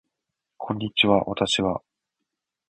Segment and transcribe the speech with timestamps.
[0.57, 1.83] こんにちは私は